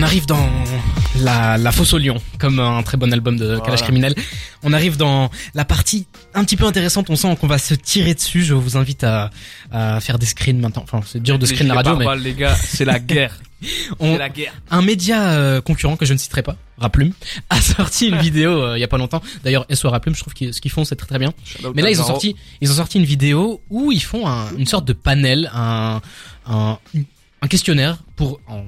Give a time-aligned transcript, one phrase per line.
[0.00, 0.48] on arrive dans
[1.20, 3.60] la, la fosse au lion, comme un très bon album de Voilà.
[3.60, 4.14] Kalash Criminel.
[4.62, 7.10] On arrive dans la partie un petit peu intéressante.
[7.10, 8.42] On sent qu'on va se tirer dessus.
[8.42, 9.30] Je vous invite à,
[9.70, 10.82] à faire des screens maintenant.
[10.84, 13.38] Enfin, c'est dur de screen la radio, mais les gars, c'est la guerre.
[13.98, 14.54] on, C'est la guerre.
[14.70, 17.12] un média euh, concurrent que je ne citerai pas, Raplume,
[17.50, 19.20] a sorti une vidéo euh, il y a pas longtemps.
[19.44, 21.34] D'ailleurs, SO Raplume, je trouve que ce qu'ils font c'est très très bien.
[21.74, 24.66] Mais là, ils ont sorti, ils ont sorti une vidéo où ils font un- une
[24.66, 26.00] sorte de panel, un,
[26.46, 26.78] un,
[27.42, 28.64] un questionnaire pour, en-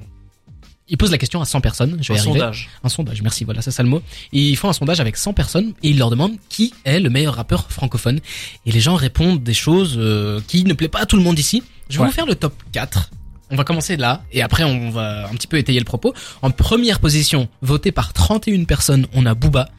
[0.93, 1.97] ils posent la question à 100 personnes.
[2.01, 2.39] Je vais un arriver.
[2.39, 2.69] sondage.
[2.83, 4.01] Un sondage, merci, voilà, c'est ça le mot.
[4.31, 7.09] Et ils font un sondage avec 100 personnes et ils leur demandent qui est le
[7.09, 8.19] meilleur rappeur francophone.
[8.65, 11.39] Et les gens répondent des choses euh, qui ne plaît pas à tout le monde
[11.39, 11.63] ici.
[11.89, 12.07] Je vais Ouais.
[12.09, 13.09] vous faire le top 4.
[13.49, 16.13] On va commencer là et après on va un petit peu étayer le propos.
[16.41, 19.69] En première position, voté par 31 personnes, on a Booba.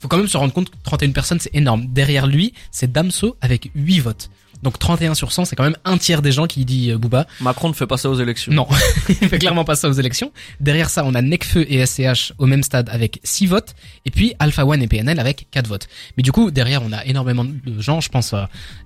[0.00, 1.86] Faut quand même se rendre compte que 31 personnes, c'est énorme.
[1.86, 4.30] Derrière lui, c'est Damso avec 8 votes.
[4.62, 7.26] Donc 31 sur 100, c'est quand même un tiers des gens qui dit euh, Booba.
[7.40, 8.52] Macron ne fait pas ça aux élections.
[8.52, 8.66] Non,
[9.08, 10.32] il fait clairement pas ça aux élections.
[10.60, 14.34] Derrière ça, on a Necfeu et SCH au même stade avec 6 votes, et puis
[14.38, 15.88] Alpha One et PNL avec 4 votes.
[16.16, 18.00] Mais du coup, derrière, on a énormément de gens.
[18.00, 18.34] Je pense,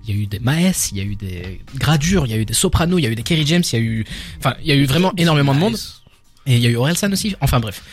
[0.07, 2.37] il y a eu des Maes, il y a eu des Gradure, il y a
[2.37, 4.05] eu des Soprano, il y a eu des Kerry James, il y a eu,
[4.39, 5.77] enfin, il y a eu vraiment énormément de monde.
[6.47, 7.35] Et il y a eu Orelsan aussi.
[7.41, 7.83] Enfin bref.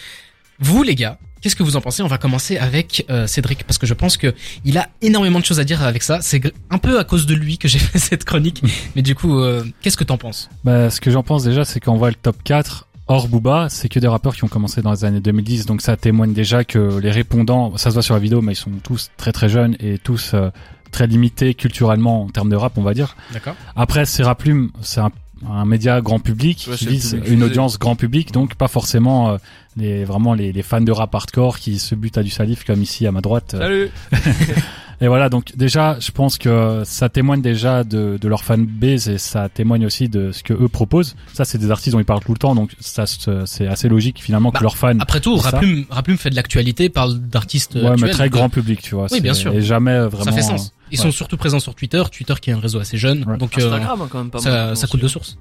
[0.60, 2.02] Vous les gars, qu'est-ce que vous en pensez?
[2.02, 4.32] On va commencer avec euh, Cédric parce que je pense que
[4.64, 6.22] il a énormément de choses à dire avec ça.
[6.22, 8.62] C'est un peu à cause de lui que j'ai fait cette chronique.
[8.96, 10.48] Mais du coup, euh, qu'est-ce que t'en penses?
[10.64, 13.90] Bah, ce que j'en pense déjà, c'est qu'on voit le top 4 hors Booba, c'est
[13.90, 16.98] que des rappeurs qui ont commencé dans les années 2010, donc ça témoigne déjà que
[16.98, 19.76] les répondants, ça se voit sur la vidéo, mais ils sont tous très très jeunes
[19.78, 20.48] et tous euh,
[20.90, 23.14] très limités culturellement en termes de rap, on va dire.
[23.34, 23.54] D'accord.
[23.76, 25.10] Après, c'est Raplume, c'est un,
[25.50, 29.36] un média grand public Ouais, qui vise une audience grand public, donc pas forcément euh,
[29.76, 32.82] les vraiment les, les fans de rap hardcore qui se butent à du salif comme
[32.82, 33.56] ici à ma droite.
[33.58, 33.90] Salut.
[35.00, 39.18] Et voilà, donc déjà, je pense que ça témoigne déjà de, de leur fanbase et
[39.18, 41.16] ça témoigne aussi de ce que eux proposent.
[41.32, 44.20] Ça, c'est des artistes dont ils parlent tout le temps, donc ça, c'est assez logique
[44.22, 44.98] finalement Bah, que leurs fans.
[45.00, 45.36] Après tout.
[45.36, 49.06] Raplume, Raplume fait de l'actualité, parle d'artistes Ouais, mais très donc, grand public, tu vois.
[49.10, 49.52] Oui, bien sûr.
[49.52, 50.24] Et jamais vraiment.
[50.24, 50.72] Ça fait sens.
[50.90, 51.02] Ils ouais.
[51.04, 53.36] sont surtout présents sur Twitter, Twitter qui est un réseau assez jeune, Ouais.
[53.36, 54.44] donc euh, Instagram, hein, quand même pas mal.
[54.44, 55.38] ça, ça coule de source.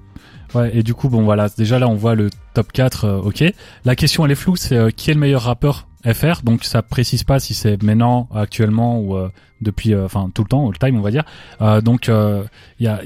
[0.54, 3.44] Ouais, et du coup, bon voilà, déjà là, on voit le top 4, euh, ok.
[3.84, 6.82] La question, elle est floue, c'est euh, qui est le meilleur rappeur FR, donc ça
[6.82, 10.78] précise pas si c'est maintenant, actuellement ou euh, depuis, euh, enfin tout le temps, all
[10.78, 11.24] time, on va dire.
[11.60, 13.00] Euh, donc il y a,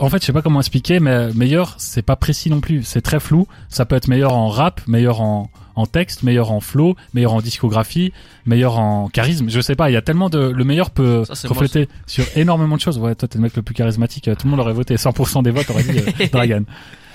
[0.00, 3.02] en fait, je sais pas comment expliquer, mais meilleur, c'est pas précis non plus, c'est
[3.02, 3.46] très flou.
[3.68, 7.40] Ça peut être meilleur en rap, meilleur en en texte, meilleur en flow, meilleur en
[7.40, 8.12] discographie,
[8.46, 9.48] meilleur en charisme.
[9.48, 12.76] Je sais pas, il y a tellement de, le meilleur peut Ça, refléter sur énormément
[12.76, 12.98] de choses.
[12.98, 15.42] Ouais, toi t'es le mec le plus charismatique, euh, tout le monde aurait voté, 100%
[15.42, 16.64] des votes aurait dit euh, Dragan.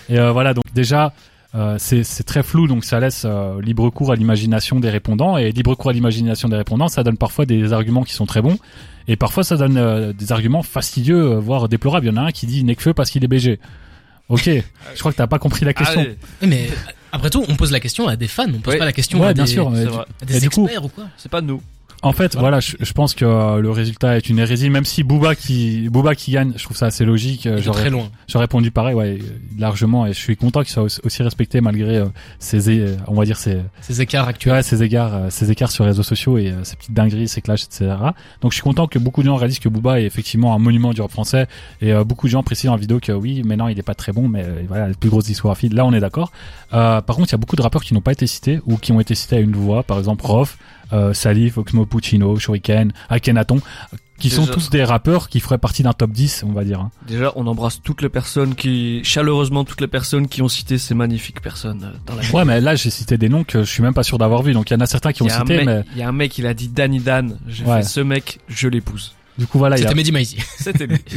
[0.09, 1.13] Et euh, voilà, donc déjà,
[1.55, 5.37] euh, c'est très flou, donc ça laisse euh, libre cours à l'imagination des répondants.
[5.37, 8.41] Et libre cours à l'imagination des répondants, ça donne parfois des arguments qui sont très
[8.41, 8.57] bons.
[9.07, 12.05] Et parfois, ça donne euh, des arguments fastidieux, euh, voire déplorables.
[12.05, 13.59] Il y en a un qui dit Necfeu parce qu'il est BG.
[14.29, 14.43] Ok,
[14.93, 16.01] je crois que t'as pas compris la question.
[16.01, 16.69] Allez, Oui, mais
[17.13, 18.79] après tout, on pose la question à des fans, on pose Oui.
[18.79, 19.69] pas la question Ouais, à bien des, sûr.
[19.69, 21.05] mais à des Et du coup- experts ou quoi?
[21.17, 21.61] c'est pas nous.
[22.03, 24.69] En fait, voilà, je, je pense que euh, le résultat est une hérésie.
[24.69, 27.47] Même si Booba qui Booba qui gagne, je trouve ça assez logique.
[27.47, 28.07] Euh, J'aurais très loin.
[28.27, 29.17] J'aurais répondu pareil, ouais,
[29.57, 32.05] largement, et je suis content qu'il soit aussi- respecté malgré euh,
[32.39, 34.53] ses, on va dire ses, Ces écarts tu actuels.
[34.53, 37.63] vois, ses euh, ses écarts sur les réseaux sociaux et ses petites dingueries, ses clashs,
[37.65, 37.95] etc.
[38.41, 40.93] Donc je suis content que beaucoup de gens réalisent que Booba est effectivement un monument
[40.93, 41.47] du rap français,
[41.81, 44.27] et beaucoup de gens précisent la vidéo que oui, maintenant il est pas très bon,
[44.27, 45.69] mais voilà, la plus grosse discographie.
[45.69, 46.31] Là, on est d'accord.
[46.73, 48.77] Euh, par contre, il y a beaucoup de rappeurs qui n'ont pas été cités ou
[48.77, 50.57] qui ont été cités à une voix, par exemple Rof,
[50.93, 53.61] euh, Salif, Oxmo Puccino, Shuriken, Akhenaton,
[54.19, 56.79] qui sont Déjà- tous des rappeurs qui feraient partie d'un top 10, on va dire.
[56.79, 56.91] hein.
[57.07, 60.95] Déjà, on embrasse toutes les personnes qui, chaleureusement, toutes les personnes qui ont cité ces
[60.95, 63.83] magnifiques personnes euh, dans la Ouais, mais là, j'ai cité des noms que je suis
[63.83, 64.53] même pas sûr d'avoir vu.
[64.53, 66.11] Donc, il y en a certains qui ont cité, mec, mais il y a un
[66.13, 67.37] mec, il a dit Danny Dan.
[67.47, 67.77] J'ai Ouais.
[67.81, 69.13] fait ce mec, je l'épouse.
[69.37, 70.37] du coup, voilà, il y a, C'était Mehdi Maizi.
[70.57, 70.97] C'était lui.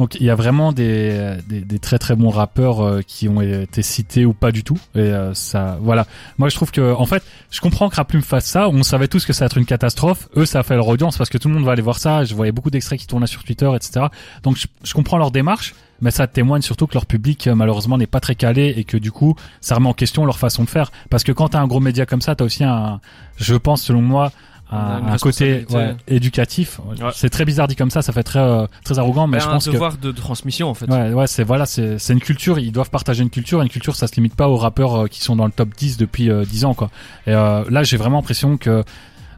[0.00, 3.42] donc il y a vraiment des, des, des très très bons rappeurs euh, qui ont
[3.42, 4.78] été cités ou pas du tout.
[4.94, 6.06] Et euh, ça, voilà.
[6.38, 8.70] Moi, je trouve que, en fait, je comprends que Raplume fasse ça.
[8.70, 10.30] On savait tous que ça va être une catastrophe.
[10.38, 12.24] Eux, ça a fait leur audience parce que tout le monde va aller voir ça.
[12.24, 14.06] Je voyais beaucoup d'extraits qui tournaient sur Twitter, etc.
[14.42, 15.74] Donc, je, je comprends leur démarche.
[16.00, 18.96] Mais ça témoigne surtout que leur public euh, malheureusement n'est pas très calé et que
[18.96, 20.90] du coup ça remet en question leur façon de faire.
[21.10, 23.00] Parce que quand t'as un gros média comme ça, t'as aussi un,
[23.36, 24.32] je pense selon moi,
[24.70, 26.80] un, un côté ouais, éducatif.
[26.86, 27.10] Ouais.
[27.14, 29.48] C'est très bizarre dit comme ça, ça fait très euh, très arrogant, mais Ben, je
[29.48, 30.86] un pense que devoir de transmission, en fait.
[30.90, 32.58] ouais, ouais, c'est voilà, c'est c'est une culture.
[32.58, 33.60] Ils doivent partager une culture.
[33.62, 35.96] Une culture, ça se limite pas aux rappeurs euh, qui sont dans le top 10
[35.96, 36.90] depuis euh, 10 ans, quoi.
[37.26, 38.84] Et euh, là, j'ai vraiment l'impression que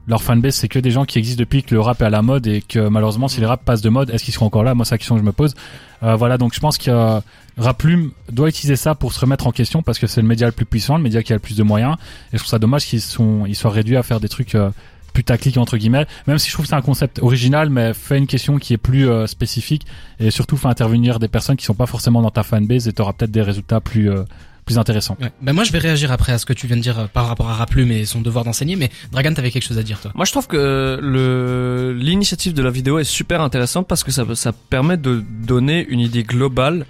[0.08, 2.22] leur fanbase, c'est que des gens qui existent depuis que le rap est à la
[2.22, 4.74] mode et que malheureusement, si les rap passent de mode, est-ce qu'ils seront encore là?
[4.74, 5.54] Moi, c'est la question que je me pose.
[6.02, 7.20] Euh, voilà, donc je pense que euh,
[7.56, 10.52] Raplume doit utiliser ça pour se remettre en question parce que c'est le média le
[10.52, 11.94] plus puissant, le média qui a le plus de moyens.
[12.32, 14.70] Et je trouve ça dommage qu'ils sont, ils soient réduits à faire des trucs euh,
[15.12, 16.06] putaclic entre guillemets.
[16.26, 18.78] Même si je trouve que c'est un concept original, mais fait une question qui est
[18.78, 19.86] plus euh, spécifique
[20.18, 23.12] et surtout fait intervenir des personnes qui sont pas forcément dans ta fanbase et t'auras
[23.12, 24.24] peut-être des résultats plus euh,
[24.64, 25.16] plus intéressant.
[25.20, 25.32] Ouais.
[25.40, 27.26] Ben moi je vais réagir après à ce que tu viens de dire euh, par
[27.26, 30.12] rapport à Raplume et son devoir d'enseigner, mais Dragan t'avais quelque chose à dire toi.
[30.14, 34.24] Moi, je trouve que le l'initiative de la vidéo est super intéressante parce que ça
[34.34, 36.86] ça permet de donner une idée globale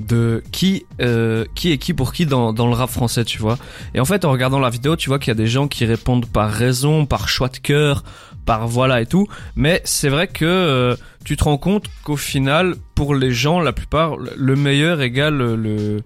[0.00, 3.58] de qui euh, qui est qui pour qui dans dans le rap français, tu vois.
[3.94, 5.84] Et en fait, en regardant la vidéo, tu vois qu'il y a des gens qui
[5.84, 8.02] répondent par raison, par choix de cœur,
[8.46, 9.26] par voilà et tout.
[9.56, 13.72] Mais c'est vrai que euh, tu te rends compte qu'au final, pour les gens, la
[13.72, 16.02] plupart, le meilleur égale le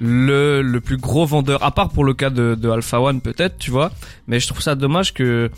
[0.00, 1.62] le le plus gros vendeur.
[1.62, 3.92] À part pour le cas de, de Alpha One peut-être, tu vois.
[4.26, 5.50] Mais je trouve ça dommage que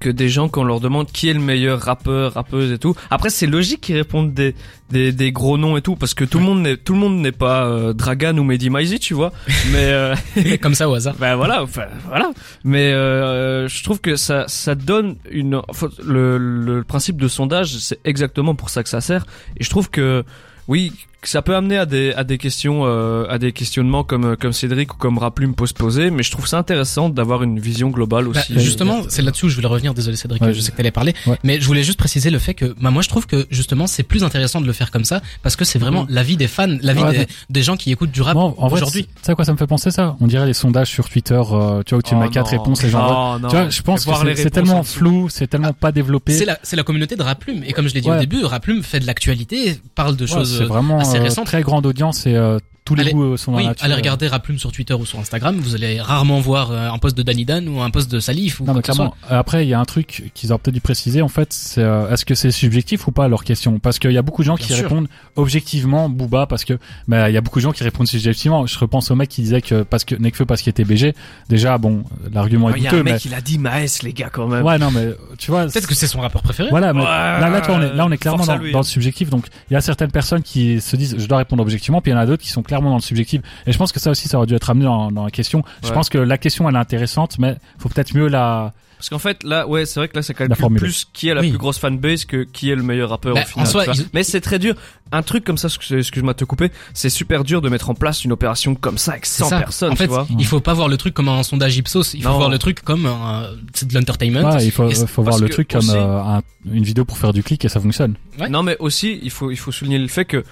[0.00, 2.94] que des gens qu'on leur demande qui est le meilleur rappeur, rappeuse et tout.
[3.10, 4.54] Après c'est logique qu'ils répondent des,
[4.90, 7.18] des des gros noms et tout parce que tout le monde n'est tout le monde
[7.18, 9.32] n'est pas euh, Dragan ou Mehdi Maizi, tu vois.
[9.72, 10.14] Mais euh,
[10.60, 11.14] Comme ça au hasard.
[11.18, 12.30] ben voilà, enfin, voilà.
[12.64, 15.60] Mais euh, je trouve que ça, ça donne une.
[16.04, 19.26] le, le principe de sondage, c'est exactement pour ça que ça sert.
[19.56, 20.24] Et je trouve que
[20.68, 20.92] oui,
[21.22, 24.94] ça peut amener à des à des questions, euh, à des questionnements comme comme Cédric
[24.94, 26.10] ou comme Raplume peut se poser.
[26.10, 28.58] Mais je trouve ça intéressant d'avoir une vision globale Bah, aussi.
[28.58, 29.94] justement, c'est là-dessus où je voulais revenir.
[29.94, 31.36] Désolé Cédric, Ouais, je sais que t'allais parler, Ouais.
[31.42, 34.02] mais je voulais juste préciser le fait que, bah, moi je trouve que justement c'est
[34.04, 37.02] plus intéressant de le faire comme ça parce que c'est vraiment l'avis des fans, l'avis
[37.02, 39.04] Ouais, des, des gens qui écoutent du rap Moi, en vrai, aujourd'hui.
[39.04, 40.16] tu sais à quoi ça me fait penser ça?
[40.20, 42.82] On dirait les sondages sur Twitter, euh, tu vois, où tu Oh mets quatre réponses,
[42.82, 43.16] les gens votent.
[43.36, 43.48] Oh non.
[43.48, 46.32] Tu vois, je pense que c'est- tellement flou, c'est tellement pas développé.
[46.32, 48.16] C'est la, c'est la communauté de Raplume et comme je l'ai dit Ouais.
[48.16, 51.46] au début, Raplume fait de l'actualité, parle de Ouais, choses c'est vraiment assez récentes.
[51.46, 52.58] très grande audience et euh,
[52.88, 53.84] tous les Allez- goûts euh, sont dans Oui, la nature.
[53.84, 57.16] allez regarder Raplume sur Twitter ou sur Instagram, vous allez rarement voir euh, un post
[57.16, 59.14] de Danny Dan ou un post de Salif ou Non mais clairement.
[59.30, 61.20] Euh, Après, il y a un truc qu'ils auraient peut-être dû préciser.
[61.20, 63.78] En fait, c'est euh, est-ce que c'est subjectif ou pas leur question?
[63.78, 64.84] Parce qu'il y a beaucoup de gens Bien qui sûr.
[64.84, 68.66] répondent objectivement Booba parce que bah il y a beaucoup de gens qui répondent subjectivement.
[68.66, 71.14] Je repense au mec qui disait que parce que Nekfeu parce qu'il était BG.
[71.48, 73.98] Déjà bon, l'argument est Il y a douteux, un mec, mais il a dit Maes,
[74.02, 74.64] les gars, quand même.
[74.64, 75.08] ouais non mais
[75.38, 75.66] tu vois.
[75.66, 76.68] Peut-être que c'est son rappeur préféré.
[76.70, 79.30] Voilà, mais Ouais, là, vois, on est, là, on est clairement dans, dans le subjectif.
[79.30, 82.14] Donc, il y a certaines personnes qui se disent, je dois répondre objectivement, puis il
[82.14, 83.42] y en a d'autres qui sont clairement dans le subjectif.
[83.66, 85.62] Et je pense que ça aussi, ça aurait dû être amené dans, dans la question.
[85.82, 85.94] Je Ouais.
[85.94, 88.72] pense que la question, elle est intéressante, mais faut peut-être mieux la.
[88.98, 90.80] Parce qu'en fait, là, ouais, c'est vrai que là, ça La calcule formule.
[90.80, 91.50] plus qui est la Oui.
[91.50, 93.66] plus grosse fanbase que qui est le meilleur rappeur Bah, au final.
[93.68, 94.74] en soi, Mais c'est très dur.
[95.12, 97.94] Un truc comme ça, excuse- excuse-moi de te couper, c'est super dur de mettre en
[97.94, 99.58] place une opération comme ça avec C'est 100 ça.
[99.60, 100.26] personnes, en fait, tu vois.
[100.36, 102.38] il faut pas voir le truc comme un sondage Ipsos, il faut Non.
[102.38, 104.50] voir le truc comme un, c'est de l'entertainment.
[104.50, 107.32] Ouais, il faut, c'est- voir le truc comme aussi- euh, un- une vidéo pour faire
[107.32, 108.16] du clic et ça fonctionne.
[108.40, 108.48] Ouais.
[108.48, 110.42] Non, mais aussi, il faut, il faut souligner le fait que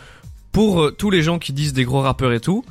[0.56, 2.64] pour euh, tous les gens qui disent des gros rappeurs et tout,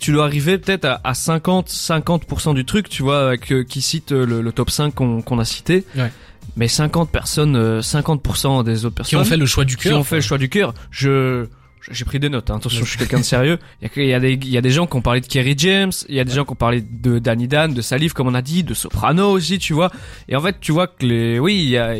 [0.00, 3.80] tu dois arriver peut-être à, à 50, 50% du truc, tu vois, avec, euh, qui
[3.80, 5.86] cite euh, le, le top 5 qu'on qu'on a cité.
[5.96, 6.12] Ouais.
[6.56, 9.84] Mais 50 personnes, euh, 50% des autres qui personnes ont fait le choix du qui
[9.84, 9.98] cœur.
[9.98, 10.74] ont fait le choix du cœur.
[10.90, 11.46] Je
[11.90, 12.50] j'ai pris des notes.
[12.50, 12.56] hein.
[12.56, 13.58] Attention, je suis quelqu'un de sérieux.
[13.96, 15.54] Il y, a, y des il y a des gens qui ont parlé de Kerry
[15.56, 18.28] James, il y a des gens qui ont parlé de Danny Dan, de Salif comme
[18.28, 19.90] on a dit, de Soprano aussi, tu vois.
[20.28, 21.94] Et en fait, tu vois que les oui, il y a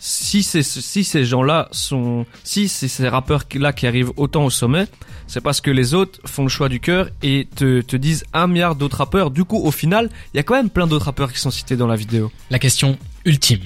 [0.00, 4.50] si ces si ces gens-là sont si c'est ces rappeurs là qui arrivent autant au
[4.50, 4.86] sommet,
[5.26, 8.46] c'est parce que les autres font le choix du cœur et te te disent un
[8.46, 9.30] milliard d'autres rappeurs.
[9.30, 11.76] Du coup, au final, il y a quand même plein d'autres rappeurs qui sont cités
[11.76, 12.30] dans la vidéo.
[12.50, 13.60] La question ultime.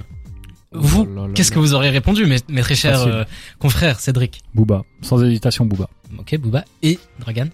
[0.73, 3.25] Vous, Oh là qu'est-ce que vous aurez répondu, mes, mes très chers euh,
[3.59, 4.43] confrères, Cédric?
[4.55, 5.89] Booba, sans hésitation, Booba.
[6.19, 7.49] Ok, Booba et Dragan.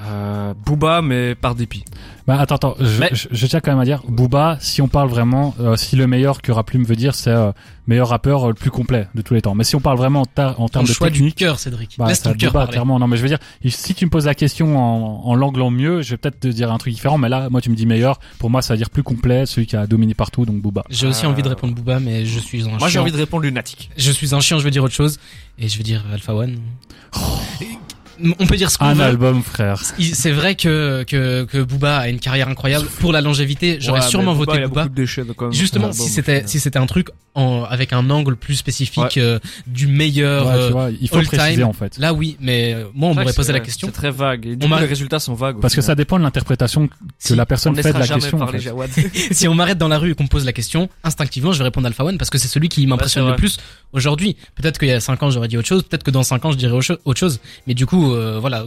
[0.00, 1.84] Euh, Booba, mais par dépit.
[2.26, 4.88] Bah attends, attends, je, Mais- je, je tiens quand même à dire, Booba, si on
[4.88, 7.52] parle vraiment, euh, si le meilleur que Raplume veut dire, c'est euh,
[7.86, 9.54] meilleur rappeur euh, le plus complet de tous les temps.
[9.54, 11.96] Mais si on parle vraiment en, ta- en termes de choix du technique, cœur, Cédric.
[11.98, 12.98] Bah, Laisse ça ton cœur Booba, clairement.
[12.98, 13.38] Non, mais je veux dire,
[13.68, 16.72] si tu me poses la question en, en l'anglant mieux, je vais peut-être te dire
[16.72, 17.18] un truc différent.
[17.18, 18.18] Mais là, moi, tu me dis meilleur.
[18.38, 20.84] Pour moi, ça veut dire plus complet, celui qui a dominé partout, donc Booba.
[20.88, 23.16] J'ai aussi Euh, envie de répondre Booba, mais je suis un Moi, j'ai envie de
[23.18, 23.90] répondre lunatique.
[23.98, 25.18] Je suis un chien, je veux dire autre chose.
[25.58, 26.56] Et je veux dire Alpha One.
[28.38, 29.02] On peut dire ce qu'on Un veut.
[29.02, 29.82] album, frère.
[29.98, 32.86] C'est vrai que, que, que Booba a une carrière incroyable.
[33.00, 34.84] Pour la longévité, j'aurais Ouais, sûrement Booba, voté il a Booba.
[34.84, 38.54] de déchets, donc, Justement, si c'était si c'était un truc en, avec un angle plus
[38.54, 41.64] spécifique euh, du meilleur, Ouais, euh, tu vois, il faut all préciser time.
[41.64, 41.98] en fait.
[41.98, 43.88] là oui, mais euh, moi on m'aurait posé la question.
[43.88, 44.46] C'est très vague.
[44.46, 45.56] Et du On coup, les résultats sont vagues.
[45.60, 48.06] Parce que ça dépend de l'interprétation que Si la on personne ne fait de la
[48.06, 48.40] question.
[48.40, 49.10] en fait.
[49.32, 51.64] Si on m'arrête dans la rue et qu'on me pose la question, instinctivement je vais
[51.64, 53.58] répondre Alpha One parce que c'est celui qui m'impressionne le plus
[53.92, 54.36] aujourd'hui.
[54.54, 56.52] Peut-être qu'il y a 5 ans j'aurais dit autre chose, peut-être que dans 5 ans
[56.52, 56.72] je dirais
[57.04, 57.40] autre chose.
[57.66, 58.64] Mais du coup, euh, voilà,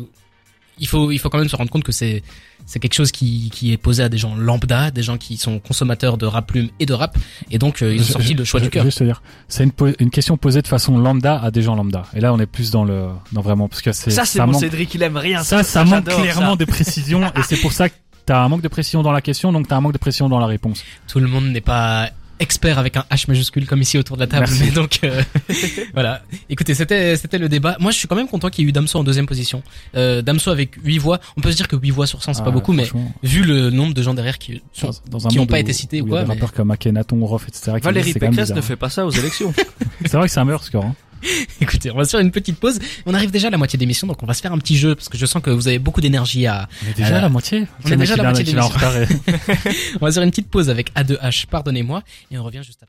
[0.79, 2.21] il faut il faut quand même se rendre compte que c'est
[2.65, 5.59] c'est quelque chose qui qui est posé à des gens lambda, des gens qui sont
[5.59, 7.17] consommateurs de rap plume et de rap,
[7.49, 8.83] et donc euh, ils ont Je- sorti je- le choix je- du cœur.
[8.83, 12.03] Juste te dire, c'est une, une question posée de façon lambda à des gens lambda.
[12.13, 14.47] Et là, on est plus dans le, dans vraiment, parce que c'est, Ça, c'est mon
[14.51, 15.41] manque, Cédric, il aime rien.
[15.43, 16.55] ça, ça manque clairement ça.
[16.57, 19.51] de précision, et c'est pour ça que t'as un manque de précision dans la question,
[19.53, 20.83] donc t'as un manque de précision dans la réponse.
[21.07, 24.27] Tout le monde n'est pas expert avec un H majuscule comme ici autour de la
[24.27, 24.63] table, Merci.
[24.65, 25.21] mais donc euh,
[25.93, 26.21] voilà.
[26.49, 27.77] Écoutez, c'était c'était le débat.
[27.79, 29.63] Moi, je suis quand même content qu'il y ait eu Damso en deuxième position.
[29.95, 31.19] Euh, Damso avec 8 voix.
[31.37, 32.87] On peut se dire que 8 voix sur 100 c'est pas Ah, beaucoup, mais
[33.23, 35.57] vu le nombre de gens derrière qui sont dans, dans un qui ont monde pas
[35.57, 37.73] où- été cités ou quoi, des mais- rappeurs comme Akhenaton, Rof, etc.
[37.81, 39.53] Valérie Pécresse ne fait pas ça aux élections.
[40.05, 40.95] C'est vrai que c'est un meilleur score, hein.
[41.61, 42.79] Écoutez, on va se faire une petite pause.
[43.05, 44.95] On arrive déjà à la moitié d'émission, donc on va se faire un petit jeu
[44.95, 46.67] parce que je sens que vous avez beaucoup d'énergie à.
[46.85, 47.67] On est déjà à la moitié.
[47.85, 48.73] on est déjà à la moitié d'émission.
[50.01, 51.47] On va se faire une petite pause avec A2H.
[51.47, 52.85] Pardonnez-moi, et on revient juste après.